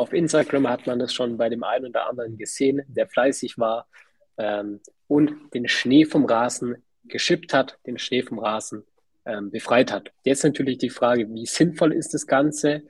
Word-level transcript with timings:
auf 0.00 0.14
Instagram 0.14 0.66
hat 0.66 0.86
man 0.86 0.98
das 0.98 1.12
schon 1.12 1.36
bei 1.36 1.50
dem 1.50 1.62
einen 1.62 1.88
oder 1.88 2.08
anderen 2.08 2.38
gesehen, 2.38 2.80
der 2.88 3.06
fleißig 3.06 3.58
war 3.58 3.86
ähm, 4.38 4.80
und 5.08 5.52
den 5.52 5.68
Schnee 5.68 6.06
vom 6.06 6.24
Rasen 6.24 6.82
geschippt 7.04 7.52
hat, 7.52 7.78
den 7.86 7.98
Schnee 7.98 8.22
vom 8.22 8.38
Rasen 8.38 8.84
ähm, 9.26 9.50
befreit 9.50 9.92
hat. 9.92 10.10
Jetzt 10.24 10.42
natürlich 10.42 10.78
die 10.78 10.88
Frage, 10.88 11.28
wie 11.28 11.44
sinnvoll 11.44 11.92
ist 11.92 12.14
das 12.14 12.26
Ganze? 12.26 12.82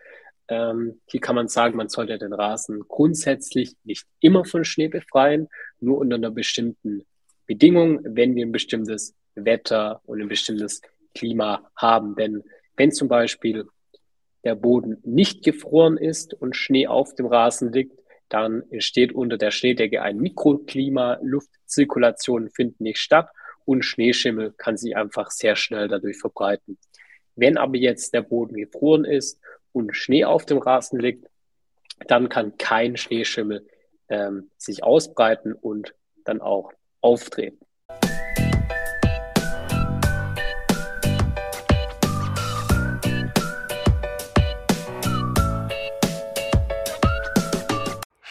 Ähm, 0.46 1.00
hier 1.06 1.20
kann 1.20 1.34
man 1.34 1.48
sagen, 1.48 1.76
man 1.76 1.88
sollte 1.88 2.16
den 2.16 2.32
Rasen 2.32 2.84
grundsätzlich 2.86 3.74
nicht 3.82 4.06
immer 4.20 4.44
von 4.44 4.64
Schnee 4.64 4.88
befreien, 4.88 5.48
nur 5.80 5.98
unter 5.98 6.14
einer 6.14 6.30
bestimmten 6.30 7.02
Bedingung, 7.44 7.98
wenn 8.04 8.36
wir 8.36 8.46
ein 8.46 8.52
bestimmtes 8.52 9.16
Wetter 9.34 10.00
und 10.04 10.20
ein 10.20 10.28
bestimmtes 10.28 10.80
Klima 11.16 11.68
haben. 11.74 12.14
Denn 12.14 12.44
wenn 12.76 12.92
zum 12.92 13.08
Beispiel 13.08 13.66
der 14.44 14.54
Boden 14.54 14.98
nicht 15.04 15.44
gefroren 15.44 15.96
ist 15.96 16.34
und 16.34 16.56
Schnee 16.56 16.86
auf 16.86 17.14
dem 17.14 17.26
Rasen 17.26 17.72
liegt, 17.72 18.00
dann 18.28 18.62
entsteht 18.70 19.12
unter 19.12 19.36
der 19.36 19.50
Schneedecke 19.50 20.02
ein 20.02 20.18
Mikroklima, 20.18 21.18
Luftzirkulation 21.22 22.48
findet 22.50 22.80
nicht 22.80 22.98
statt 22.98 23.28
und 23.64 23.84
Schneeschimmel 23.84 24.52
kann 24.56 24.76
sich 24.76 24.96
einfach 24.96 25.30
sehr 25.30 25.56
schnell 25.56 25.88
dadurch 25.88 26.18
verbreiten. 26.18 26.78
Wenn 27.34 27.58
aber 27.58 27.76
jetzt 27.76 28.14
der 28.14 28.22
Boden 28.22 28.56
gefroren 28.56 29.04
ist 29.04 29.40
und 29.72 29.94
Schnee 29.94 30.24
auf 30.24 30.46
dem 30.46 30.58
Rasen 30.58 31.00
liegt, 31.00 31.26
dann 32.06 32.28
kann 32.28 32.56
kein 32.56 32.96
Schneeschimmel 32.96 33.66
ähm, 34.08 34.50
sich 34.56 34.82
ausbreiten 34.82 35.52
und 35.52 35.94
dann 36.24 36.40
auch 36.40 36.72
auftreten. 37.00 37.64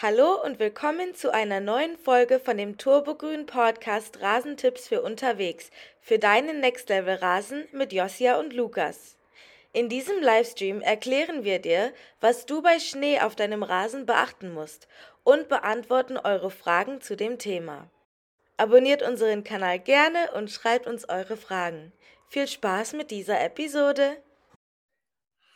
Hallo 0.02 0.42
und 0.42 0.58
willkommen 0.58 1.14
zu 1.14 1.30
einer 1.30 1.60
neuen 1.60 1.98
Folge 1.98 2.40
von 2.40 2.56
dem 2.56 2.78
Turbogrün 2.78 3.44
Podcast 3.44 4.22
Rasentipps 4.22 4.88
für 4.88 5.02
unterwegs 5.02 5.70
für 6.00 6.18
deinen 6.18 6.60
Next 6.60 6.88
Level 6.88 7.16
Rasen 7.16 7.68
mit 7.72 7.92
Josia 7.92 8.40
und 8.40 8.54
Lukas. 8.54 9.18
In 9.74 9.90
diesem 9.90 10.22
Livestream 10.22 10.80
erklären 10.80 11.44
wir 11.44 11.58
dir, 11.58 11.92
was 12.18 12.46
du 12.46 12.62
bei 12.62 12.78
Schnee 12.78 13.20
auf 13.20 13.36
deinem 13.36 13.62
Rasen 13.62 14.06
beachten 14.06 14.54
musst 14.54 14.88
und 15.22 15.50
beantworten 15.50 16.16
eure 16.16 16.50
Fragen 16.50 17.02
zu 17.02 17.14
dem 17.14 17.38
Thema. 17.38 17.90
Abonniert 18.56 19.02
unseren 19.02 19.44
Kanal 19.44 19.80
gerne 19.80 20.30
und 20.34 20.50
schreibt 20.50 20.86
uns 20.86 21.10
eure 21.10 21.36
Fragen. 21.36 21.92
Viel 22.30 22.48
Spaß 22.48 22.94
mit 22.94 23.10
dieser 23.10 23.38
Episode! 23.42 24.16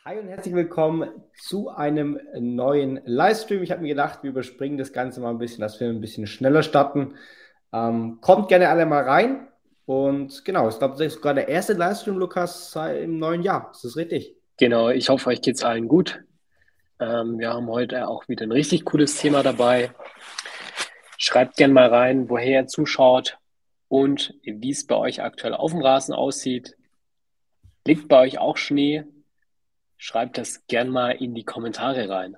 Hi 0.06 0.18
und 0.18 0.28
herzlich 0.28 0.54
willkommen 0.54 1.08
zu 1.34 1.70
einem 1.70 2.20
neuen 2.38 3.00
Livestream. 3.06 3.62
Ich 3.62 3.70
habe 3.70 3.80
mir 3.80 3.88
gedacht, 3.88 4.22
wir 4.22 4.28
überspringen 4.28 4.76
das 4.76 4.92
Ganze 4.92 5.18
mal 5.22 5.30
ein 5.30 5.38
bisschen, 5.38 5.62
dass 5.62 5.80
wir 5.80 5.88
ein 5.88 6.02
bisschen 6.02 6.26
schneller 6.26 6.62
starten. 6.62 7.14
Ähm, 7.72 8.18
kommt 8.20 8.50
gerne 8.50 8.68
alle 8.68 8.84
mal 8.84 9.04
rein. 9.04 9.48
Und 9.86 10.44
genau, 10.44 10.68
ich 10.68 10.78
glaube, 10.78 10.96
das 10.98 11.06
ist 11.06 11.14
sogar 11.14 11.32
der 11.32 11.48
erste 11.48 11.72
Livestream, 11.72 12.18
Lukas, 12.18 12.76
im 12.76 13.18
neuen 13.18 13.40
Jahr. 13.40 13.70
Ist 13.72 13.82
das 13.82 13.96
richtig? 13.96 14.36
Genau, 14.58 14.90
ich 14.90 15.08
hoffe, 15.08 15.30
euch 15.30 15.40
geht 15.40 15.56
es 15.56 15.64
allen 15.64 15.88
gut. 15.88 16.22
Ähm, 17.00 17.38
wir 17.38 17.54
haben 17.54 17.68
heute 17.68 18.06
auch 18.06 18.28
wieder 18.28 18.44
ein 18.44 18.52
richtig 18.52 18.84
cooles 18.84 19.16
Thema 19.16 19.42
dabei. 19.42 19.90
Schreibt 21.16 21.56
gerne 21.56 21.72
mal 21.72 21.88
rein, 21.88 22.28
woher 22.28 22.60
ihr 22.60 22.66
zuschaut 22.66 23.38
und 23.88 24.34
wie 24.42 24.70
es 24.70 24.86
bei 24.86 24.96
euch 24.96 25.22
aktuell 25.22 25.54
auf 25.54 25.70
dem 25.70 25.80
Rasen 25.80 26.12
aussieht. 26.14 26.76
Liegt 27.86 28.08
bei 28.08 28.20
euch 28.20 28.36
auch 28.36 28.58
Schnee? 28.58 29.04
Schreibt 30.04 30.36
das 30.36 30.66
gern 30.66 30.90
mal 30.90 31.12
in 31.12 31.34
die 31.34 31.46
Kommentare 31.46 32.10
rein. 32.10 32.36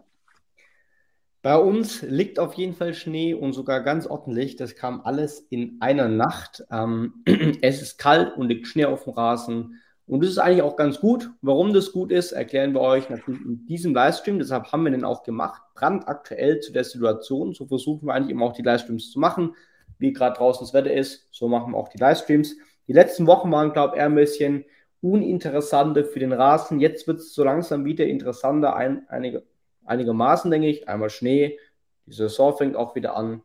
Bei 1.42 1.56
uns 1.56 2.00
liegt 2.00 2.38
auf 2.38 2.54
jeden 2.54 2.74
Fall 2.74 2.94
Schnee 2.94 3.34
und 3.34 3.54
sogar 3.54 3.80
ganz 3.80 4.06
ordentlich. 4.06 4.54
Das 4.54 4.76
kam 4.76 5.00
alles 5.00 5.40
in 5.50 5.78
einer 5.80 6.06
Nacht. 6.06 6.62
Ähm, 6.70 7.24
es 7.62 7.82
ist 7.82 7.98
kalt 7.98 8.36
und 8.36 8.46
liegt 8.46 8.68
Schnee 8.68 8.84
auf 8.84 9.02
dem 9.02 9.14
Rasen. 9.14 9.82
Und 10.06 10.22
das 10.22 10.30
ist 10.30 10.38
eigentlich 10.38 10.62
auch 10.62 10.76
ganz 10.76 11.00
gut. 11.00 11.32
Warum 11.42 11.74
das 11.74 11.90
gut 11.90 12.12
ist, 12.12 12.30
erklären 12.30 12.72
wir 12.72 12.82
euch 12.82 13.10
natürlich 13.10 13.40
in 13.40 13.66
diesem 13.66 13.92
Livestream. 13.92 14.38
Deshalb 14.38 14.70
haben 14.70 14.84
wir 14.84 14.92
den 14.92 15.02
auch 15.02 15.24
gemacht. 15.24 15.60
Brandaktuell 15.74 16.60
zu 16.60 16.72
der 16.72 16.84
Situation. 16.84 17.52
So 17.52 17.66
versuchen 17.66 18.06
wir 18.06 18.14
eigentlich 18.14 18.30
immer 18.30 18.46
auch 18.46 18.54
die 18.54 18.62
Livestreams 18.62 19.10
zu 19.10 19.18
machen. 19.18 19.56
Wie 19.98 20.12
gerade 20.12 20.36
draußen 20.36 20.64
das 20.64 20.72
Wetter 20.72 20.92
ist, 20.92 21.26
so 21.32 21.48
machen 21.48 21.72
wir 21.72 21.78
auch 21.78 21.88
die 21.88 21.98
Livestreams. 21.98 22.54
Die 22.86 22.92
letzten 22.92 23.26
Wochen 23.26 23.50
waren, 23.50 23.72
glaube 23.72 23.96
ich, 23.96 23.98
eher 23.98 24.06
ein 24.06 24.14
bisschen 24.14 24.64
uninteressanter 25.12 26.04
für 26.04 26.18
den 26.18 26.32
Rasen. 26.32 26.80
Jetzt 26.80 27.06
wird 27.06 27.18
es 27.18 27.34
so 27.34 27.44
langsam 27.44 27.84
wieder 27.84 28.06
interessanter, 28.06 28.74
ein, 28.76 29.06
einige, 29.08 29.44
einigermaßen, 29.84 30.50
denke 30.50 30.68
ich. 30.68 30.88
Einmal 30.88 31.10
Schnee, 31.10 31.58
die 32.06 32.12
Saison 32.12 32.56
fängt 32.56 32.76
auch 32.76 32.94
wieder 32.94 33.16
an. 33.16 33.42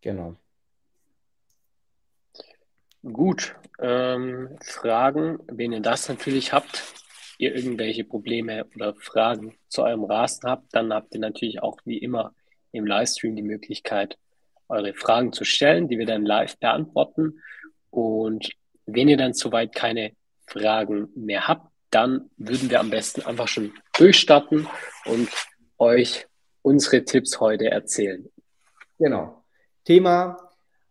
Genau. 0.00 0.36
Gut, 3.02 3.56
ähm, 3.80 4.56
Fragen, 4.62 5.40
wenn 5.48 5.72
ihr 5.72 5.80
das 5.80 6.08
natürlich 6.08 6.52
habt, 6.52 6.84
ihr 7.38 7.54
irgendwelche 7.54 8.04
Probleme 8.04 8.64
oder 8.76 8.94
Fragen 8.94 9.56
zu 9.68 9.82
eurem 9.82 10.04
Rasen 10.04 10.48
habt, 10.48 10.72
dann 10.72 10.92
habt 10.92 11.14
ihr 11.14 11.20
natürlich 11.20 11.62
auch 11.62 11.78
wie 11.84 11.98
immer 11.98 12.34
im 12.70 12.86
Livestream 12.86 13.34
die 13.34 13.42
Möglichkeit, 13.42 14.18
eure 14.68 14.94
Fragen 14.94 15.32
zu 15.32 15.44
stellen, 15.44 15.88
die 15.88 15.98
wir 15.98 16.06
dann 16.06 16.24
live 16.24 16.56
beantworten. 16.58 17.40
Und 17.90 18.50
wenn 18.86 19.08
ihr 19.08 19.16
dann 19.16 19.34
soweit 19.34 19.74
keine 19.74 20.12
Fragen 20.52 21.08
mehr 21.14 21.48
habt, 21.48 21.66
dann 21.90 22.30
würden 22.36 22.70
wir 22.70 22.80
am 22.80 22.90
besten 22.90 23.22
einfach 23.22 23.48
schon 23.48 23.72
durchstarten 23.96 24.66
und 25.04 25.28
euch 25.78 26.26
unsere 26.62 27.04
Tipps 27.04 27.40
heute 27.40 27.70
erzählen. 27.70 28.28
Genau. 28.98 29.44
Thema, 29.84 30.38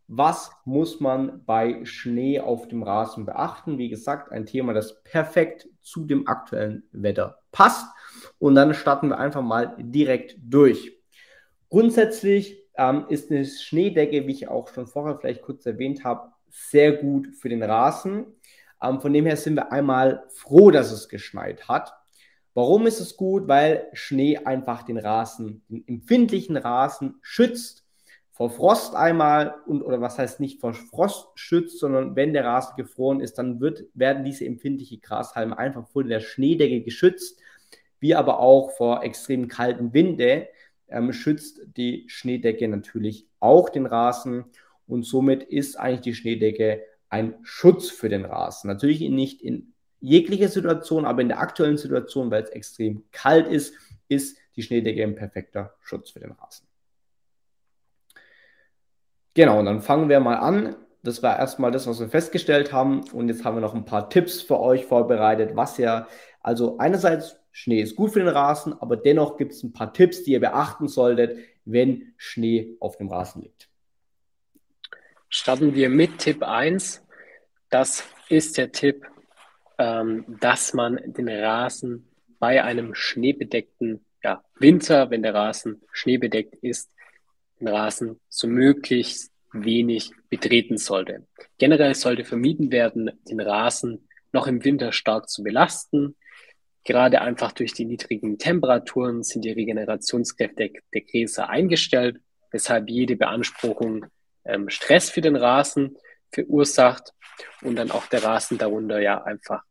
was 0.08 0.52
muss 0.66 1.00
man 1.00 1.46
bei 1.46 1.86
Schnee 1.86 2.40
auf 2.40 2.68
dem 2.68 2.84
Rasen 2.84 3.26
beachten? 3.26 3.78
Wie 3.78 3.88
gesagt, 3.88 4.32
ein 4.32 4.46
Thema, 4.46 4.74
das 4.74 5.02
perfekt 5.04 5.70
zu 5.82 6.06
dem 6.06 6.28
aktuellen 6.28 6.84
Wetter 6.92 7.40
passt. 7.52 7.88
Und 8.38 8.56
dann 8.56 8.74
starten 8.74 9.08
wir 9.08 9.18
einfach 9.18 9.42
mal 9.42 9.76
direkt 9.80 10.36
durch. 10.44 10.98
Grundsätzlich 11.70 12.62
ähm, 12.76 13.06
ist 13.08 13.32
eine 13.32 13.46
Schneedecke, 13.46 14.28
wie 14.28 14.34
ich 14.34 14.50
auch 14.50 14.68
schon 14.68 14.88
vorher 14.88 15.18
vielleicht 15.18 15.42
kurz 15.42 15.66
erwähnt 15.66 16.04
habe, 16.04 16.34
sehr 16.50 16.92
gut 16.92 17.28
für 17.40 17.48
den 17.48 17.64
Rasen. 17.64 18.26
Ähm, 18.82 19.02
von 19.02 19.14
dem 19.14 19.26
her 19.26 19.38
sind 19.38 19.56
wir 19.56 19.72
einmal 19.72 20.24
froh, 20.30 20.72
dass 20.72 20.92
es 20.92 21.10
geschneit 21.10 21.68
hat. 21.68 21.94
Warum 22.54 22.88
ist 22.88 23.00
es 23.00 23.16
gut? 23.16 23.48
Weil 23.48 23.88
Schnee 23.94 24.38
einfach 24.38 24.84
den 24.84 24.98
Rasen, 24.98 25.64
den 25.70 25.88
empfindlichen 25.88 26.58
Rasen 26.58 27.16
schützt 27.22 27.82
vor 28.42 28.50
Frost 28.50 28.96
einmal 28.96 29.56
und 29.68 29.84
oder 29.84 30.02
was 30.02 30.18
heißt 30.18 30.40
nicht 30.40 30.60
vor 30.62 30.74
Frost 30.74 31.28
schützt, 31.36 31.80
sondern 31.80 32.16
wenn 32.16 32.34
der 32.34 32.44
Rasen 32.44 32.76
gefroren 32.76 33.20
ist, 33.20 33.38
dann 33.38 33.60
wird, 33.60 33.84
werden 33.94 34.24
diese 34.24 34.46
empfindlichen 34.46 35.00
Grashalme 35.00 35.58
einfach 35.58 35.88
vor 35.88 36.04
der 36.04 36.22
Schneedecke 36.22 36.82
geschützt, 36.82 37.40
wie 38.00 38.16
aber 38.16 38.40
auch 38.40 38.72
vor 38.72 39.04
extrem 39.04 39.48
kalten 39.48 39.94
Winde 39.94 40.48
ähm, 40.88 41.14
schützt 41.14 41.62
die 41.78 42.06
Schneedecke 42.08 42.68
natürlich 42.68 43.28
auch 43.40 43.70
den 43.70 43.86
Rasen 43.86 44.46
und 44.88 45.04
somit 45.04 45.44
ist 45.44 45.80
eigentlich 45.80 46.02
die 46.02 46.16
Schneedecke 46.16 46.84
ein 47.12 47.36
Schutz 47.44 47.90
für 47.90 48.10
den 48.10 48.26
Rasen. 48.26 48.68
Natürlich 48.70 49.02
nicht 49.02 49.42
in 49.42 49.74
jeglicher 50.00 50.48
Situation, 50.48 51.06
aber 51.06 51.22
in 51.22 51.28
der 51.28 51.40
aktuellen 51.40 51.78
Situation, 51.78 52.32
weil 52.32 52.44
es 52.44 52.50
extrem 52.50 53.04
kalt 53.12 53.48
ist, 53.48 53.76
ist 54.08 54.38
die 54.56 54.64
Schneedecke 54.64 55.04
ein 55.04 55.16
perfekter 55.16 55.76
Schutz 55.82 56.10
für 56.10 56.20
den 56.20 56.32
Rasen. 56.32 56.66
Genau, 59.34 59.60
und 59.60 59.66
dann 59.66 59.82
fangen 59.82 60.10
wir 60.10 60.20
mal 60.20 60.36
an. 60.36 60.76
Das 61.04 61.22
war 61.24 61.38
erstmal 61.38 61.72
das, 61.72 61.88
was 61.88 62.00
wir 62.00 62.10
festgestellt 62.10 62.74
haben. 62.74 63.04
Und 63.12 63.28
jetzt 63.28 63.44
haben 63.44 63.56
wir 63.56 63.62
noch 63.62 63.76
ein 63.76 63.86
paar 63.86 64.10
Tipps 64.10 64.42
für 64.42 64.60
euch 64.60 64.86
vorbereitet, 64.86 65.56
was 65.56 65.78
ja, 65.78 66.08
also 66.42 66.78
einerseits 66.80 67.38
Schnee 67.52 67.82
ist 67.82 67.96
gut 67.96 68.12
für 68.12 68.20
den 68.20 68.30
Rasen, 68.30 68.74
aber 68.80 68.96
dennoch 68.96 69.36
gibt 69.38 69.52
es 69.52 69.64
ein 69.64 69.74
paar 69.74 69.92
Tipps, 69.94 70.24
die 70.24 70.32
ihr 70.32 70.40
beachten 70.40 70.88
solltet, 70.88 71.38
wenn 71.66 72.14
Schnee 72.16 72.78
auf 72.80 72.98
dem 72.98 73.10
Rasen 73.10 73.42
liegt. 73.42 73.71
Starten 75.34 75.76
wir 75.76 75.88
mit 75.88 76.18
Tipp 76.18 76.44
1. 76.44 77.02
Das 77.70 78.04
ist 78.28 78.58
der 78.58 78.74
Tipp, 78.74 79.08
ähm, 79.78 80.26
dass 80.42 80.74
man 80.74 81.00
den 81.06 81.30
Rasen 81.30 82.10
bei 82.38 82.62
einem 82.62 82.94
schneebedeckten 82.94 84.06
ja, 84.22 84.44
Winter, 84.60 85.10
wenn 85.10 85.24
der 85.24 85.34
Rasen 85.34 85.82
schneebedeckt 85.94 86.56
ist, 86.56 86.92
den 87.62 87.70
Rasen 87.70 88.20
so 88.28 88.48
möglichst 88.48 89.32
wenig 89.54 90.12
betreten 90.30 90.78
sollte. 90.78 91.26
Generell 91.58 91.96
sollte 91.96 92.26
vermieden 92.26 92.70
werden, 92.74 93.12
den 93.24 93.40
Rasen 93.40 94.10
noch 94.34 94.48
im 94.48 94.66
Winter 94.66 94.92
stark 94.92 95.30
zu 95.30 95.44
belasten. 95.44 96.18
Gerade 96.84 97.22
einfach 97.22 97.54
durch 97.54 97.72
die 97.72 97.86
niedrigen 97.86 98.38
Temperaturen 98.38 99.24
sind 99.24 99.46
die 99.46 99.52
Regenerationskräfte 99.52 100.74
der 100.94 101.02
Gräser 101.02 101.48
eingestellt, 101.48 102.20
weshalb 102.52 102.90
jede 102.90 103.16
Beanspruchung 103.16 104.08
ähm, 104.46 104.70
Stress 104.70 105.10
für 105.10 105.22
den 105.22 105.36
Rasen 105.36 105.98
verursacht 106.32 107.14
und 107.62 107.76
dann 107.76 107.92
auch 107.92 108.08
der 108.08 108.24
Rasen 108.24 108.58
darunter 108.58 109.00
ja 109.00 109.24
einfach 109.24 109.64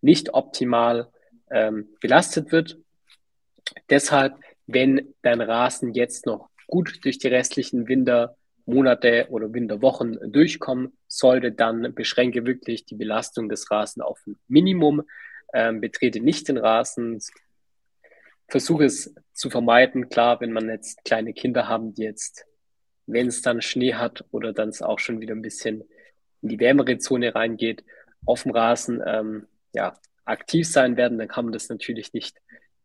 nicht 0.00 0.34
optimal 0.34 1.10
ähm, 1.50 1.88
belastet 2.00 2.52
wird. 2.52 2.78
Deshalb 3.88 4.38
wenn 4.72 5.14
dein 5.22 5.40
Rasen 5.40 5.94
jetzt 5.94 6.26
noch 6.26 6.48
gut 6.66 7.04
durch 7.04 7.18
die 7.18 7.28
restlichen 7.28 7.88
Wintermonate 7.88 9.26
oder 9.30 9.52
Winterwochen 9.52 10.18
durchkommen 10.32 10.96
sollte, 11.06 11.52
dann 11.52 11.94
beschränke 11.94 12.46
wirklich 12.46 12.84
die 12.84 12.94
Belastung 12.94 13.48
des 13.48 13.70
Rasen 13.70 14.02
auf 14.02 14.20
ein 14.26 14.38
Minimum, 14.48 15.02
ähm, 15.52 15.80
betrete 15.80 16.20
nicht 16.20 16.48
den 16.48 16.58
Rasen, 16.58 17.20
versuche 18.48 18.84
es 18.84 19.14
zu 19.32 19.50
vermeiden. 19.50 20.08
Klar, 20.08 20.40
wenn 20.40 20.52
man 20.52 20.68
jetzt 20.68 21.04
kleine 21.04 21.32
Kinder 21.32 21.66
haben, 21.66 21.94
die 21.94 22.02
jetzt, 22.02 22.46
wenn 23.12 23.28
es 23.28 23.42
dann 23.42 23.62
Schnee 23.62 23.94
hat 23.94 24.24
oder 24.30 24.52
dann 24.52 24.70
es 24.70 24.82
auch 24.82 24.98
schon 24.98 25.20
wieder 25.20 25.34
ein 25.34 25.42
bisschen 25.42 25.84
in 26.42 26.48
die 26.48 26.60
wärmere 26.60 26.98
Zone 26.98 27.34
reingeht, 27.34 27.84
auf 28.26 28.42
dem 28.42 28.52
Rasen 28.52 29.02
ähm, 29.04 29.46
ja, 29.72 29.98
aktiv 30.24 30.66
sein 30.68 30.96
werden, 30.96 31.18
dann 31.18 31.28
kann 31.28 31.46
man 31.46 31.52
das 31.52 31.68
natürlich 31.68 32.12
nicht 32.12 32.38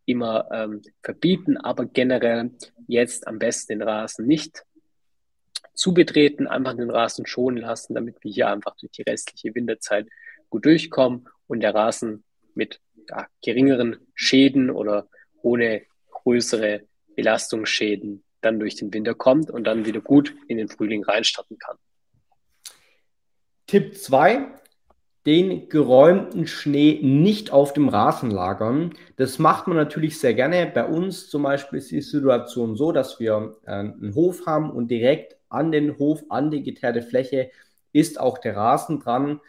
immer 0.04 0.48
ähm, 0.52 0.82
verbieten, 1.02 1.56
aber 1.56 1.86
generell 1.86 2.50
jetzt 2.86 3.26
am 3.26 3.38
besten 3.38 3.78
den 3.78 3.82
Rasen 3.82 4.26
nicht 4.26 4.64
zu 5.74 5.92
betreten, 5.92 6.46
einfach 6.46 6.74
den 6.74 6.90
Rasen 6.90 7.26
schonen 7.26 7.58
lassen, 7.58 7.94
damit 7.94 8.16
wir 8.22 8.32
hier 8.32 8.48
einfach 8.48 8.76
durch 8.76 8.92
die 8.92 9.02
restliche 9.02 9.54
Winterzeit 9.54 10.06
gut 10.48 10.64
durchkommen 10.64 11.28
und 11.48 11.60
der 11.60 11.74
Rasen 11.74 12.24
mit 12.54 12.80
ja, 13.08 13.26
geringeren 13.44 13.96
Schäden 14.14 14.70
oder 14.70 15.08
ohne 15.42 15.82
größere 16.10 16.82
Belastungsschäden 17.14 18.24
dann 18.40 18.58
durch 18.58 18.76
den 18.76 18.92
Winter 18.92 19.14
kommt 19.14 19.50
und 19.50 19.64
dann 19.64 19.86
wieder 19.86 20.00
gut 20.00 20.34
in 20.48 20.58
den 20.58 20.68
Frühling 20.68 21.04
reinstarten 21.04 21.58
kann. 21.58 21.76
Tipp 23.66 23.96
2, 23.96 24.46
den 25.26 25.68
geräumten 25.68 26.46
Schnee 26.46 27.00
nicht 27.02 27.50
auf 27.50 27.72
dem 27.72 27.88
Rasen 27.88 28.30
lagern. 28.30 28.94
Das 29.16 29.40
macht 29.40 29.66
man 29.66 29.76
natürlich 29.76 30.20
sehr 30.20 30.34
gerne. 30.34 30.70
Bei 30.72 30.86
uns 30.86 31.28
zum 31.28 31.42
Beispiel 31.42 31.80
ist 31.80 31.90
die 31.90 32.00
Situation 32.00 32.76
so, 32.76 32.92
dass 32.92 33.18
wir 33.18 33.56
äh, 33.66 33.70
einen 33.70 34.14
Hof 34.14 34.46
haben 34.46 34.70
und 34.70 34.88
direkt 34.88 35.36
an 35.48 35.72
den 35.72 35.98
Hof, 35.98 36.22
an 36.28 36.50
die 36.50 36.62
geteerte 36.62 37.02
Fläche 37.02 37.50
ist 37.92 38.20
auch 38.20 38.38
der 38.38 38.56
Rasen 38.56 39.00
dran. 39.00 39.40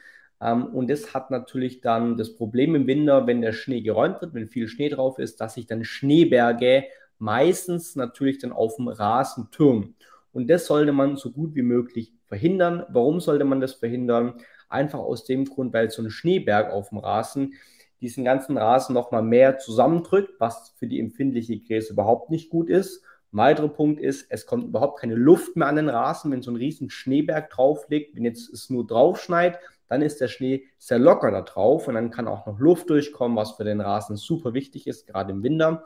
Ähm, 0.42 0.66
und 0.68 0.90
das 0.90 1.14
hat 1.14 1.30
natürlich 1.30 1.82
dann 1.82 2.18
das 2.18 2.36
Problem 2.36 2.74
im 2.74 2.88
Winter, 2.88 3.28
wenn 3.28 3.42
der 3.42 3.54
Schnee 3.54 3.82
geräumt 3.82 4.22
wird, 4.22 4.34
wenn 4.34 4.48
viel 4.48 4.68
Schnee 4.68 4.90
drauf 4.90 5.20
ist, 5.20 5.42
dass 5.42 5.54
sich 5.56 5.68
dann 5.68 5.84
Schneeberge 5.84 6.86
meistens 7.20 7.96
natürlich 7.96 8.40
dann 8.40 8.52
auf 8.52 8.76
dem 8.76 8.88
Rasen 8.88 9.50
türmen. 9.52 9.96
Und 10.34 10.50
das 10.50 10.68
sollte 10.68 10.92
man 10.92 11.18
so 11.18 11.32
gut 11.32 11.56
wie 11.56 11.64
möglich 11.64 12.14
verhindern. 12.26 12.86
Warum 12.90 13.20
sollte 13.20 13.46
man 13.46 13.62
das 13.62 13.74
verhindern? 13.74 14.36
Einfach 14.70 15.00
aus 15.00 15.24
dem 15.26 15.46
Grund, 15.46 15.74
weil 15.74 15.90
so 15.90 16.02
ein 16.02 16.10
Schneeberg 16.10 16.72
auf 16.72 16.90
dem 16.90 17.00
Rasen 17.00 17.54
diesen 18.02 18.24
ganzen 18.24 18.58
Rasen 18.58 18.94
nochmal 18.94 19.24
mehr 19.24 19.58
zusammendrückt, 19.58 20.40
was 20.40 20.76
für 20.78 20.88
die 20.88 21.00
empfindliche 21.00 21.60
Gräse 21.60 21.94
überhaupt 21.94 22.30
nicht 22.30 22.50
gut 22.50 22.70
ist. 22.70 23.04
Ein 23.34 23.38
weiterer 23.40 23.70
Punkt 23.70 24.00
ist, 24.00 24.28
es 24.30 24.46
kommt 24.46 24.66
überhaupt 24.66 25.00
keine 25.00 25.16
Luft 25.16 25.56
mehr 25.56 25.68
an 25.68 25.76
den 25.76 25.90
Rasen, 25.90 26.32
wenn 26.32 26.42
so 26.42 26.52
ein 26.52 26.56
riesen 26.56 26.90
Schneeberg 26.90 27.50
drauf 27.50 27.88
liegt. 27.90 28.16
Wenn 28.16 28.24
jetzt 28.24 28.54
es 28.54 28.70
nur 28.70 28.86
drauf 28.86 29.22
schneit, 29.22 29.60
dann 29.90 30.02
ist 30.02 30.22
der 30.22 30.28
Schnee 30.28 30.66
sehr 30.78 31.00
locker 31.00 31.32
da 31.32 31.42
drauf 31.42 31.88
und 31.88 31.96
dann 31.96 32.12
kann 32.12 32.28
auch 32.28 32.46
noch 32.46 32.60
Luft 32.60 32.90
durchkommen, 32.90 33.38
was 33.38 33.54
für 33.54 33.64
den 33.64 33.82
Rasen 33.82 34.16
super 34.16 34.54
wichtig 34.54 34.88
ist, 34.88 35.08
gerade 35.08 35.32
im 35.32 35.44
Winter. 35.44 35.84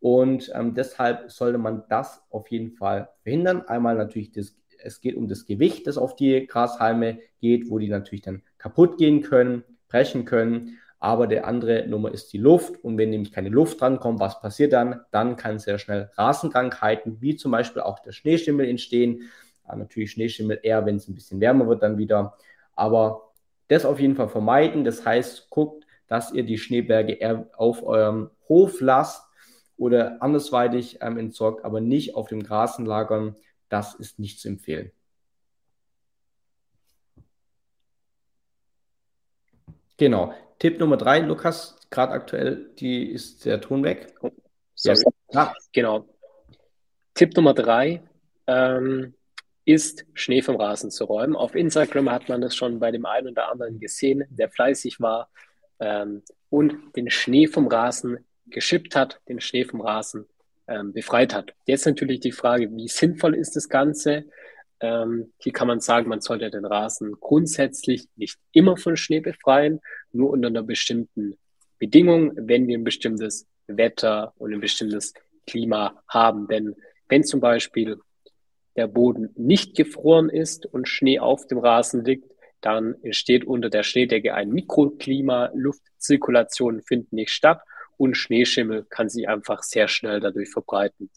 Und 0.00 0.50
ähm, 0.54 0.74
deshalb 0.74 1.30
sollte 1.30 1.58
man 1.58 1.84
das 1.88 2.22
auf 2.30 2.48
jeden 2.50 2.72
Fall 2.72 3.10
verhindern. 3.22 3.62
Einmal 3.66 3.96
natürlich 3.96 4.32
das 4.32 4.54
es 4.84 5.00
geht 5.00 5.16
um 5.16 5.28
das 5.28 5.46
Gewicht, 5.46 5.86
das 5.86 5.98
auf 5.98 6.16
die 6.16 6.46
Grashalme 6.46 7.18
geht, 7.40 7.70
wo 7.70 7.78
die 7.78 7.88
natürlich 7.88 8.22
dann 8.22 8.42
kaputt 8.58 8.98
gehen 8.98 9.22
können, 9.22 9.64
brechen 9.88 10.24
können. 10.24 10.78
Aber 10.98 11.26
der 11.26 11.46
andere 11.46 11.86
Nummer 11.88 12.12
ist 12.12 12.32
die 12.32 12.38
Luft. 12.38 12.82
Und 12.84 12.98
wenn 12.98 13.10
nämlich 13.10 13.32
keine 13.32 13.48
Luft 13.48 13.80
drankommt, 13.80 14.20
was 14.20 14.40
passiert 14.40 14.72
dann? 14.74 15.00
Dann 15.10 15.36
kann 15.36 15.58
sehr 15.58 15.78
schnell 15.78 16.10
Rasenkrankheiten, 16.14 17.20
wie 17.20 17.36
zum 17.36 17.52
Beispiel 17.52 17.82
auch 17.82 18.00
der 18.00 18.12
Schneeschimmel 18.12 18.68
entstehen. 18.68 19.22
Ja, 19.66 19.76
natürlich 19.76 20.12
Schneeschimmel 20.12 20.60
eher, 20.62 20.84
wenn 20.84 20.96
es 20.96 21.08
ein 21.08 21.14
bisschen 21.14 21.40
wärmer 21.40 21.66
wird, 21.68 21.82
dann 21.82 21.96
wieder. 21.96 22.36
Aber 22.74 23.32
das 23.68 23.86
auf 23.86 23.98
jeden 23.98 24.14
Fall 24.14 24.28
vermeiden. 24.28 24.84
Das 24.84 25.06
heißt, 25.06 25.48
guckt, 25.48 25.86
dass 26.06 26.32
ihr 26.32 26.42
die 26.42 26.58
Schneeberge 26.58 27.12
eher 27.12 27.48
auf 27.56 27.82
eurem 27.82 28.30
Hof 28.48 28.80
lasst 28.80 29.29
oder 29.80 30.22
andersweitig 30.22 30.98
ähm, 31.00 31.16
entsorgt, 31.16 31.64
aber 31.64 31.80
nicht 31.80 32.14
auf 32.14 32.28
dem 32.28 32.42
Grasen 32.42 32.84
lagern, 32.84 33.34
das 33.70 33.94
ist 33.94 34.18
nicht 34.18 34.38
zu 34.38 34.48
empfehlen. 34.48 34.92
Genau. 39.96 40.34
Tipp 40.58 40.78
Nummer 40.78 40.98
drei, 40.98 41.20
Lukas, 41.20 41.76
gerade 41.88 42.12
aktuell, 42.12 42.70
die 42.78 43.10
ist 43.10 43.46
der 43.46 43.62
Ton 43.62 43.82
weg. 43.82 44.14
Oh, 44.20 44.30
ja, 44.76 45.54
genau. 45.72 46.06
Tipp 47.14 47.34
Nummer 47.34 47.54
drei 47.54 48.02
ähm, 48.46 49.14
ist, 49.64 50.04
Schnee 50.12 50.42
vom 50.42 50.56
Rasen 50.56 50.90
zu 50.90 51.04
räumen. 51.04 51.36
Auf 51.36 51.54
Instagram 51.54 52.10
hat 52.10 52.28
man 52.28 52.42
das 52.42 52.54
schon 52.54 52.80
bei 52.80 52.90
dem 52.90 53.06
einen 53.06 53.28
oder 53.28 53.50
anderen 53.50 53.80
gesehen, 53.80 54.24
der 54.28 54.50
fleißig 54.50 55.00
war 55.00 55.30
ähm, 55.78 56.22
und 56.50 56.94
den 56.96 57.08
Schnee 57.08 57.46
vom 57.46 57.66
Rasen 57.66 58.26
geschippt 58.50 58.96
hat, 58.96 59.20
den 59.28 59.40
Schnee 59.40 59.64
vom 59.64 59.80
Rasen 59.80 60.26
ähm, 60.70 60.92
befreit 60.92 61.34
hat. 61.34 61.52
Jetzt 61.66 61.86
natürlich 61.86 62.20
die 62.20 62.32
Frage, 62.32 62.70
wie 62.74 62.88
sinnvoll 62.88 63.34
ist 63.34 63.56
das 63.56 63.68
Ganze? 63.68 64.24
Ähm, 64.80 65.32
hier 65.38 65.52
kann 65.52 65.68
man 65.68 65.80
sagen, 65.80 66.08
man 66.08 66.20
sollte 66.20 66.50
den 66.50 66.64
Rasen 66.64 67.16
grundsätzlich 67.20 68.08
nicht 68.16 68.38
immer 68.52 68.76
von 68.76 68.96
Schnee 68.96 69.20
befreien, 69.20 69.80
nur 70.12 70.30
unter 70.30 70.48
einer 70.48 70.62
bestimmten 70.62 71.36
Bedingung, 71.78 72.32
wenn 72.36 72.66
wir 72.66 72.78
ein 72.78 72.84
bestimmtes 72.84 73.46
Wetter 73.66 74.32
und 74.38 74.54
ein 74.54 74.60
bestimmtes 74.60 75.12
Klima 75.46 76.02
haben. 76.08 76.46
Denn 76.48 76.76
wenn 77.08 77.24
zum 77.24 77.40
Beispiel 77.40 77.98
der 78.76 78.86
Boden 78.86 79.30
nicht 79.36 79.76
gefroren 79.76 80.30
ist 80.30 80.66
und 80.66 80.88
Schnee 80.88 81.18
auf 81.18 81.46
dem 81.46 81.58
Rasen 81.58 82.04
liegt, 82.04 82.30
dann 82.60 82.94
entsteht 83.02 83.44
unter 83.44 83.70
der 83.70 83.82
Schneedecke 83.82 84.34
ein 84.34 84.50
Mikroklima, 84.50 85.50
Luftzirkulation 85.54 86.82
findet 86.82 87.12
nicht 87.12 87.30
statt 87.30 87.60
und 88.00 88.14
Schneeschimmel 88.14 88.84
kann 88.84 89.10
sich 89.10 89.28
einfach 89.28 89.62
sehr 89.62 89.86
schnell 89.86 90.20
dadurch 90.20 90.48
verbreiten. 90.48 91.10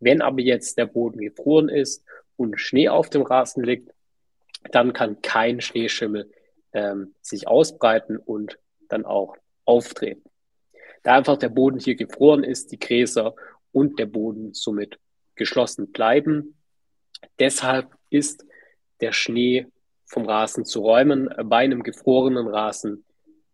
Wenn 0.00 0.22
aber 0.22 0.40
jetzt 0.40 0.78
der 0.78 0.86
Boden 0.86 1.20
gefroren 1.20 1.68
ist 1.68 2.02
und 2.36 2.58
Schnee 2.58 2.88
auf 2.88 3.10
dem 3.10 3.20
Rasen 3.20 3.62
liegt, 3.62 3.92
dann 4.70 4.94
kann 4.94 5.20
kein 5.20 5.60
Schneeschimmel 5.60 6.30
ähm, 6.72 7.14
sich 7.20 7.46
ausbreiten 7.46 8.16
und 8.16 8.58
dann 8.88 9.04
auch 9.04 9.36
auftreten. 9.66 10.24
Da 11.02 11.16
einfach 11.18 11.36
der 11.36 11.50
Boden 11.50 11.78
hier 11.78 11.96
gefroren 11.96 12.44
ist, 12.44 12.72
die 12.72 12.78
Gräser 12.78 13.34
und 13.70 13.98
der 13.98 14.06
Boden 14.06 14.54
somit 14.54 14.98
geschlossen 15.34 15.92
bleiben. 15.92 16.56
Deshalb 17.40 17.94
ist 18.08 18.46
der 19.02 19.12
Schnee 19.12 19.66
vom 20.06 20.24
Rasen 20.24 20.64
zu 20.64 20.80
räumen. 20.80 21.28
Bei 21.44 21.58
einem 21.58 21.82
gefrorenen 21.82 22.46
Rasen 22.46 23.04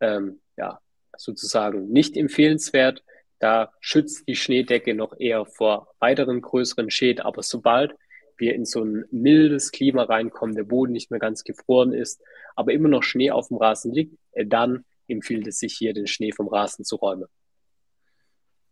ähm, 0.01 0.41
ja, 0.57 0.81
sozusagen 1.19 1.89
nicht 1.89 2.17
empfehlenswert. 2.17 3.05
Da 3.39 3.73
schützt 3.81 4.27
die 4.27 4.37
Schneedecke 4.37 4.95
noch 4.95 5.15
eher 5.19 5.47
vor 5.47 5.95
weiteren 5.99 6.41
größeren 6.41 6.91
Schäden. 6.91 7.25
Aber 7.25 7.43
sobald 7.43 7.95
wir 8.37 8.55
in 8.55 8.65
so 8.65 8.83
ein 8.85 9.05
mildes 9.11 9.73
Klima 9.73 10.05
reinkommen, 10.05 10.55
der 10.55 10.65
Boden 10.65 10.93
nicht 10.93 11.11
mehr 11.11 11.21
ganz 11.21 11.45
gefroren 11.45 11.93
ist, 11.93 12.23
aber 12.57 12.73
immer 12.73 12.89
noch 12.89 13.03
Schnee 13.03 13.31
auf 13.31 13.49
dem 13.49 13.59
Rasen 13.59 13.93
liegt, 13.93 14.17
äh, 14.33 14.47
dann 14.47 14.85
empfiehlt 15.09 15.47
es 15.47 15.59
sich 15.59 15.75
hier, 15.75 15.95
den 15.95 16.07
Schnee 16.07 16.33
vom 16.33 16.49
Rasen 16.49 16.85
zu 16.85 16.97
räumen. 16.97 17.27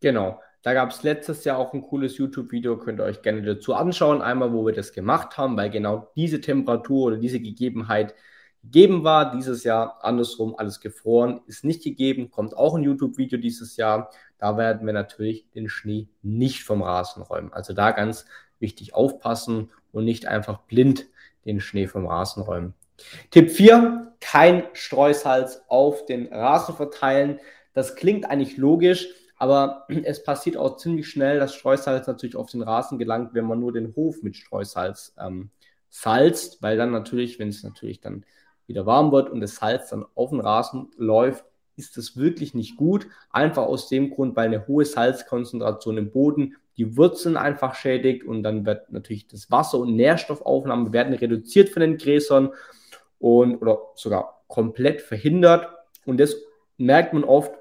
Genau. 0.00 0.41
Da 0.62 0.75
gab 0.75 0.91
es 0.91 1.05
letztes 1.05 1.45
Jahr 1.45 1.59
auch 1.59 1.73
ein 1.75 1.83
cooles 1.83 2.19
YouTube-Video, 2.19 2.76
könnt 2.76 3.00
ihr 3.00 3.05
euch 3.05 3.23
gerne 3.23 3.43
dazu 3.43 3.75
anschauen. 3.75 4.21
Einmal, 4.21 4.53
wo 4.53 4.67
wir 4.67 4.73
das 4.73 4.93
gemacht 4.93 5.38
haben, 5.38 5.57
weil 5.57 5.71
genau 5.71 6.11
diese 6.17 6.41
Temperatur 6.41 7.07
oder 7.07 7.17
diese 7.19 7.38
Gegebenheit 7.38 8.15
gegeben 8.66 9.04
war. 9.04 9.32
Dieses 9.32 9.64
Jahr 9.64 9.99
andersrum 10.02 10.54
alles 10.56 10.80
gefroren, 10.80 11.40
ist 11.46 11.64
nicht 11.64 11.82
gegeben. 11.82 12.30
Kommt 12.30 12.56
auch 12.56 12.75
ein 12.75 12.82
YouTube-Video 12.82 13.38
dieses 13.38 13.76
Jahr. 13.76 14.11
Da 14.38 14.56
werden 14.58 14.87
wir 14.87 14.92
natürlich 14.92 15.49
den 15.54 15.68
Schnee 15.68 16.08
nicht 16.23 16.64
vom 16.64 16.82
Rasen 16.82 17.23
räumen. 17.23 17.52
Also 17.52 17.73
da 17.73 17.92
ganz 17.92 18.26
wichtig 18.58 18.94
aufpassen 18.94 19.70
und 19.92 20.04
nicht 20.04 20.26
einfach 20.26 20.62
blind 20.62 21.06
den 21.44 21.61
Schnee 21.61 21.87
vom 21.87 22.06
Rasen 22.06 22.42
räumen. 22.42 22.75
Tipp 23.30 23.50
4, 23.50 24.14
kein 24.20 24.64
Streusalz 24.73 25.62
auf 25.68 26.06
den 26.06 26.32
Rasen 26.32 26.75
verteilen. 26.75 27.40
Das 27.73 27.94
klingt 27.94 28.28
eigentlich 28.28 28.56
logisch, 28.56 29.08
aber 29.37 29.87
es 30.04 30.23
passiert 30.25 30.56
auch 30.56 30.76
ziemlich 30.76 31.08
schnell, 31.08 31.38
dass 31.38 31.54
Streusalz 31.54 32.06
natürlich 32.06 32.37
auf 32.37 32.50
den 32.50 32.62
Rasen 32.62 32.99
gelangt, 32.99 33.35
wenn 33.35 33.46
man 33.46 33.61
nur 33.61 33.73
den 33.73 33.94
Hof 33.94 34.23
mit 34.23 34.37
Streusalz 34.37 35.14
ähm, 35.18 35.50
salzt, 35.88 36.62
weil 36.62 36.76
dann 36.76 36.90
natürlich, 36.90 37.38
wenn 37.38 37.49
es 37.49 37.62
natürlich 37.62 38.00
dann 38.00 38.25
wieder 38.66 38.87
warm 38.87 39.12
wird 39.12 39.30
und 39.30 39.40
das 39.40 39.56
Salz 39.56 39.90
dann 39.90 40.04
auf 40.14 40.30
den 40.30 40.40
Rasen 40.40 40.90
läuft, 40.96 41.44
ist 41.76 41.96
das 41.96 42.16
wirklich 42.16 42.54
nicht 42.54 42.76
gut. 42.76 43.06
Einfach 43.30 43.64
aus 43.64 43.88
dem 43.88 44.11
Grund, 44.11 44.35
weil 44.35 44.46
eine 44.46 44.66
hohe 44.66 44.85
Salzkonzentration 44.85 45.99
im 45.99 46.11
Boden 46.11 46.56
die 46.76 46.96
Wurzeln 46.96 47.37
einfach 47.37 47.75
schädigt 47.75 48.25
und 48.25 48.42
dann 48.42 48.66
wird 48.66 48.92
natürlich 48.92 49.26
das 49.28 49.50
Wasser- 49.50 49.78
und 49.78 49.96
Nährstoffaufnahme 49.96 50.92
werden 50.92 51.14
reduziert 51.14 51.70
von 51.70 51.80
den 51.80 51.96
Gräsern 51.96 52.50
und 53.18 53.56
oder 53.62 53.78
sogar 53.94 54.42
komplett 54.46 55.00
verhindert. 55.00 55.68
Und 56.04 56.18
das 56.18 56.37
merkt 56.76 57.14
man 57.14 57.25
oft, 57.25 57.52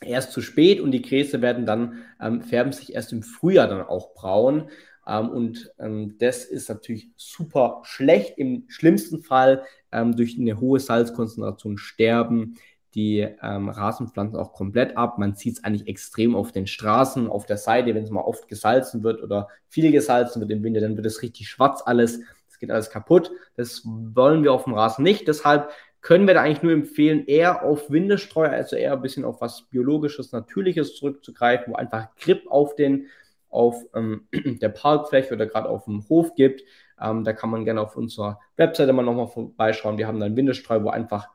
erst 0.00 0.32
zu 0.32 0.40
spät 0.40 0.80
und 0.80 0.92
die 0.92 1.02
Gräser 1.02 1.42
werden 1.42 1.66
dann, 1.66 2.04
ähm, 2.20 2.42
färben 2.42 2.72
sich 2.72 2.94
erst 2.94 3.12
im 3.12 3.22
Frühjahr 3.22 3.68
dann 3.68 3.82
auch 3.82 4.14
braun. 4.14 4.68
Ähm, 5.06 5.28
und 5.28 5.72
ähm, 5.78 6.16
das 6.18 6.44
ist 6.44 6.68
natürlich 6.68 7.10
super 7.16 7.80
schlecht. 7.84 8.38
Im 8.38 8.64
schlimmsten 8.68 9.22
Fall 9.22 9.64
ähm, 9.92 10.16
durch 10.16 10.38
eine 10.38 10.60
hohe 10.60 10.80
Salzkonzentration 10.80 11.78
sterben 11.78 12.56
die 12.94 13.26
ähm, 13.42 13.68
Rasenpflanzen 13.68 14.38
auch 14.38 14.52
komplett 14.52 14.96
ab. 14.96 15.18
Man 15.18 15.34
sieht 15.34 15.58
es 15.58 15.64
eigentlich 15.64 15.88
extrem 15.88 16.36
auf 16.36 16.52
den 16.52 16.66
Straßen, 16.66 17.28
auf 17.28 17.44
der 17.44 17.56
Seite, 17.56 17.94
wenn 17.94 18.04
es 18.04 18.10
mal 18.10 18.20
oft 18.20 18.48
gesalzen 18.48 19.02
wird 19.02 19.22
oder 19.22 19.48
viel 19.68 19.90
gesalzen 19.90 20.40
wird 20.40 20.52
im 20.52 20.62
Winter, 20.62 20.80
dann 20.80 20.96
wird 20.96 21.06
es 21.06 21.22
richtig 21.22 21.48
schwarz 21.48 21.82
alles. 21.84 22.20
Es 22.48 22.58
geht 22.60 22.70
alles 22.70 22.90
kaputt. 22.90 23.32
Das 23.56 23.82
wollen 23.84 24.44
wir 24.44 24.52
auf 24.52 24.64
dem 24.64 24.74
Rasen 24.74 25.02
nicht. 25.02 25.26
Deshalb 25.26 25.70
können 26.02 26.26
wir 26.26 26.34
da 26.34 26.42
eigentlich 26.42 26.62
nur 26.62 26.72
empfehlen, 26.72 27.26
eher 27.26 27.64
auf 27.64 27.90
Windestreu, 27.90 28.46
also 28.46 28.76
eher 28.76 28.92
ein 28.92 29.02
bisschen 29.02 29.24
auf 29.24 29.40
was 29.40 29.62
Biologisches, 29.62 30.32
Natürliches 30.32 30.94
zurückzugreifen, 30.96 31.72
wo 31.72 31.76
einfach 31.76 32.14
Grip 32.16 32.42
auf 32.48 32.76
den, 32.76 33.06
auf 33.54 33.84
ähm, 33.94 34.28
der 34.32 34.68
Parkfläche 34.68 35.34
oder 35.34 35.46
gerade 35.46 35.68
auf 35.68 35.84
dem 35.84 36.08
Hof 36.08 36.34
gibt. 36.34 36.62
Ähm, 37.00 37.24
da 37.24 37.32
kann 37.32 37.50
man 37.50 37.64
gerne 37.64 37.80
auf 37.80 37.96
unserer 37.96 38.40
Webseite 38.56 38.92
mal 38.92 39.02
nochmal 39.02 39.28
vorbeischauen. 39.28 39.98
Wir 39.98 40.06
haben 40.06 40.20
dann 40.20 40.36
Windestreu, 40.36 40.82
wo 40.82 40.88
einfach 40.88 41.28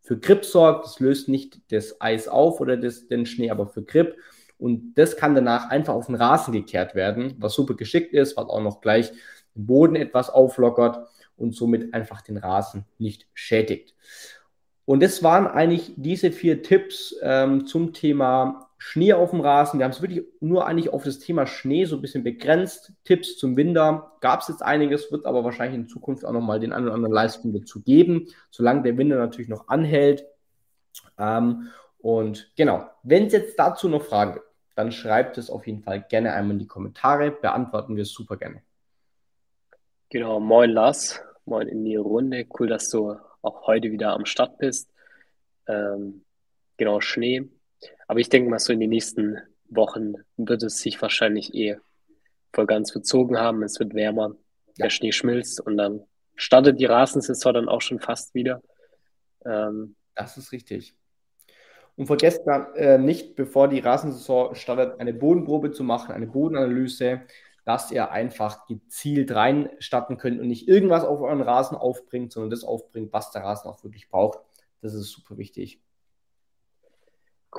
für 0.00 0.18
Grip 0.18 0.44
sorgt. 0.44 0.84
Das 0.84 1.00
löst 1.00 1.28
nicht 1.28 1.60
das 1.72 2.00
Eis 2.00 2.28
auf 2.28 2.60
oder 2.60 2.76
das, 2.76 3.06
den 3.08 3.26
Schnee, 3.26 3.50
aber 3.50 3.66
für 3.66 3.82
Grip. 3.82 4.16
Und 4.58 4.94
das 4.94 5.16
kann 5.16 5.34
danach 5.34 5.70
einfach 5.70 5.94
auf 5.94 6.06
den 6.06 6.14
Rasen 6.14 6.52
gekehrt 6.52 6.94
werden, 6.94 7.34
was 7.38 7.54
super 7.54 7.74
geschickt 7.74 8.12
ist, 8.12 8.36
was 8.36 8.48
auch 8.48 8.62
noch 8.62 8.80
gleich 8.80 9.10
den 9.54 9.66
Boden 9.66 9.96
etwas 9.96 10.30
auflockert 10.30 11.06
und 11.36 11.54
somit 11.54 11.92
einfach 11.94 12.22
den 12.22 12.36
Rasen 12.36 12.84
nicht 12.98 13.26
schädigt. 13.34 13.94
Und 14.84 15.02
das 15.02 15.22
waren 15.22 15.46
eigentlich 15.46 15.94
diese 15.96 16.30
vier 16.30 16.62
Tipps 16.62 17.16
ähm, 17.22 17.66
zum 17.66 17.92
Thema 17.92 18.70
Schnee 18.86 19.14
auf 19.14 19.30
dem 19.30 19.40
Rasen. 19.40 19.80
Wir 19.80 19.84
haben 19.84 19.92
es 19.92 20.02
wirklich 20.02 20.26
nur 20.40 20.66
eigentlich 20.66 20.92
auf 20.92 21.04
das 21.04 21.18
Thema 21.18 21.46
Schnee 21.46 21.86
so 21.86 21.96
ein 21.96 22.02
bisschen 22.02 22.22
begrenzt. 22.22 22.92
Tipps 23.04 23.38
zum 23.38 23.56
Winter 23.56 24.12
gab 24.20 24.42
es 24.42 24.48
jetzt 24.48 24.62
einiges, 24.62 25.10
wird 25.10 25.24
aber 25.24 25.42
wahrscheinlich 25.42 25.80
in 25.80 25.88
Zukunft 25.88 26.22
auch 26.22 26.32
nochmal 26.32 26.60
den 26.60 26.74
einen 26.74 26.84
oder 26.84 26.94
anderen 26.94 27.14
Livestream 27.14 27.54
dazu 27.54 27.80
geben, 27.80 28.26
solange 28.50 28.82
der 28.82 28.98
Winter 28.98 29.16
natürlich 29.16 29.48
noch 29.48 29.68
anhält. 29.68 30.26
Ähm, 31.18 31.68
und 31.96 32.52
genau, 32.56 32.86
wenn 33.02 33.26
es 33.26 33.32
jetzt 33.32 33.58
dazu 33.58 33.88
noch 33.88 34.02
Fragen 34.02 34.34
gibt, 34.34 34.46
dann 34.76 34.92
schreibt 34.92 35.38
es 35.38 35.48
auf 35.48 35.66
jeden 35.66 35.82
Fall 35.82 36.04
gerne 36.06 36.34
einmal 36.34 36.52
in 36.52 36.58
die 36.58 36.66
Kommentare, 36.66 37.30
beantworten 37.30 37.96
wir 37.96 38.02
es 38.02 38.12
super 38.12 38.36
gerne. 38.36 38.62
Genau, 40.10 40.40
moin 40.40 40.68
Lars, 40.68 41.22
moin 41.46 41.68
in 41.68 41.86
die 41.86 41.96
Runde. 41.96 42.46
Cool, 42.58 42.66
dass 42.66 42.90
du 42.90 43.16
auch 43.40 43.66
heute 43.66 43.90
wieder 43.90 44.12
am 44.12 44.26
Start 44.26 44.58
bist. 44.58 44.90
Ähm, 45.66 46.22
genau, 46.76 47.00
Schnee. 47.00 47.48
Aber 48.08 48.20
ich 48.20 48.28
denke 48.28 48.50
mal, 48.50 48.58
so 48.58 48.72
in 48.72 48.80
den 48.80 48.90
nächsten 48.90 49.38
Wochen 49.68 50.14
wird 50.36 50.62
es 50.62 50.78
sich 50.78 51.00
wahrscheinlich 51.00 51.54
eh 51.54 51.76
voll 52.52 52.66
ganz 52.66 52.92
verzogen 52.92 53.38
haben. 53.38 53.62
Es 53.62 53.78
wird 53.78 53.94
wärmer, 53.94 54.34
der 54.78 54.90
Schnee 54.90 55.12
schmilzt 55.12 55.60
und 55.60 55.76
dann 55.76 56.02
startet 56.36 56.80
die 56.80 56.86
Rasensaison 56.86 57.54
dann 57.54 57.68
auch 57.68 57.80
schon 57.80 58.00
fast 58.00 58.34
wieder. 58.34 58.62
Ähm, 59.44 59.96
das 60.14 60.36
ist 60.36 60.52
richtig. 60.52 60.94
Und 61.96 62.06
vergesst 62.06 62.42
äh, 62.74 62.98
nicht, 62.98 63.36
bevor 63.36 63.68
die 63.68 63.78
Rasensaison 63.78 64.54
startet, 64.54 64.98
eine 65.00 65.14
Bodenprobe 65.14 65.70
zu 65.70 65.84
machen, 65.84 66.12
eine 66.12 66.26
Bodenanalyse 66.26 67.22
dass 67.64 67.90
ihr 67.90 68.10
einfach 68.10 68.66
gezielt 68.66 69.30
reinstarten 69.34 70.18
könnt 70.18 70.40
und 70.40 70.48
nicht 70.48 70.68
irgendwas 70.68 71.04
auf 71.04 71.20
euren 71.20 71.40
Rasen 71.40 71.76
aufbringt, 71.76 72.32
sondern 72.32 72.50
das 72.50 72.64
aufbringt, 72.64 73.12
was 73.12 73.30
der 73.30 73.42
Rasen 73.42 73.68
auch 73.68 73.82
wirklich 73.82 74.08
braucht. 74.08 74.38
Das 74.82 74.92
ist 74.92 75.10
super 75.10 75.38
wichtig. 75.38 75.80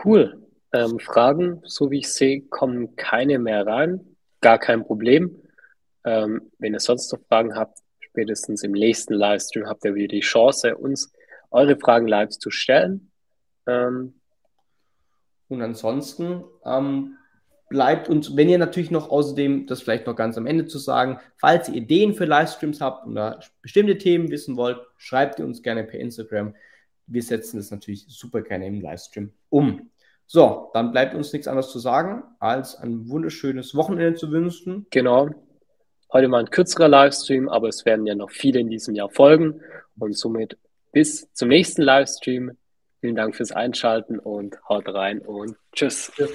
Cool. 0.04 0.42
Ähm, 0.74 1.00
Fragen, 1.00 1.62
so 1.64 1.90
wie 1.90 2.00
ich 2.00 2.12
sehe, 2.12 2.42
kommen 2.42 2.96
keine 2.96 3.40
mehr 3.40 3.66
rein. 3.66 4.16
Gar 4.42 4.60
kein 4.60 4.84
Problem. 4.84 5.42
Ähm, 6.04 6.52
wenn 6.60 6.74
ihr 6.74 6.80
sonst 6.80 7.12
noch 7.12 7.20
Fragen 7.28 7.56
habt, 7.56 7.80
spätestens 8.00 8.64
im 8.64 8.74
nächsten 8.74 9.14
Livestream 9.14 9.68
habt 9.68 9.86
ihr 9.86 9.96
wieder 9.96 10.10
die 10.10 10.20
Chance, 10.20 10.76
uns 10.78 11.12
eure 11.50 11.78
Fragen 11.78 12.08
live 12.08 12.32
zu 12.32 12.52
stellen. 12.52 13.12
Ähm, 13.68 14.20
und 15.48 15.62
ansonsten 15.62 16.44
ähm, 16.66 17.18
bleibt 17.70 18.10
uns, 18.10 18.36
wenn 18.36 18.50
ihr 18.50 18.58
natürlich 18.58 18.92
noch 18.92 19.10
außerdem, 19.10 19.68
das 19.68 19.82
vielleicht 19.82 20.08
noch 20.08 20.16
ganz 20.16 20.38
am 20.38 20.48
Ende 20.48 20.66
zu 20.66 20.78
sagen, 20.78 21.20
falls 21.38 21.70
ihr 21.70 21.76
Ideen 21.76 22.14
für 22.14 22.26
Livestreams 22.26 22.82
habt 22.82 23.08
oder 23.08 23.40
bestimmte 23.62 23.98
Themen 23.98 24.30
wissen 24.30 24.58
wollt, 24.58 24.80
schreibt 24.98 25.40
ihr 25.40 25.46
uns 25.46 25.62
gerne 25.62 25.84
per 25.84 26.00
Instagram. 26.00 26.56
Wir 27.08 27.22
setzen 27.22 27.58
das 27.58 27.72
natürlich 27.72 28.06
super 28.08 28.42
gerne 28.42 28.68
im 28.68 28.82
Livestream 28.82 29.32
um. 29.50 29.90
So, 30.28 30.72
dann 30.74 30.92
bleibt 30.92 31.14
uns 31.14 31.32
nichts 31.34 31.48
anderes 31.48 31.72
zu 31.72 31.80
sagen, 31.80 32.24
als 32.40 32.76
ein 32.76 33.10
wunderschönes 33.10 33.76
Wochenende 33.76 34.16
zu 34.16 34.32
wünschen. 34.32 34.88
Genau. 34.90 35.30
Heute 36.12 36.28
mal 36.28 36.40
ein 36.40 36.50
kürzerer 36.50 36.88
Livestream, 36.88 37.48
aber 37.50 37.68
es 37.68 37.86
werden 37.86 38.08
ja 38.08 38.16
noch 38.16 38.32
viele 38.32 38.60
in 38.60 38.70
diesem 38.70 38.96
Jahr 38.96 39.10
folgen. 39.10 39.62
Und 40.00 40.18
somit 40.18 40.58
bis 40.92 41.32
zum 41.34 41.50
nächsten 41.50 41.82
Livestream. 41.82 42.58
Vielen 43.02 43.16
Dank 43.16 43.36
fürs 43.36 43.52
Einschalten 43.52 44.18
und 44.18 44.58
haut 44.68 44.88
rein 44.88 45.20
und 45.20 45.58
tschüss. 45.74 46.12
tschüss. 46.16 46.32